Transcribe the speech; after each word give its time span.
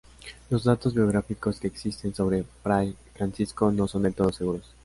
Los 0.49 0.63
datos 0.63 0.95
biográficos 0.95 1.59
que 1.59 1.67
existen 1.67 2.15
sobre 2.15 2.41
fray 2.63 2.95
Francisco 3.13 3.71
no 3.71 3.87
son 3.87 4.01
del 4.01 4.15
todo 4.15 4.31
seguros. 4.33 4.65